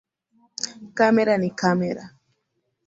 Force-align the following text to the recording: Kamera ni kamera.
Kamera 0.97 1.33
ni 1.37 1.49
kamera. 1.59 2.03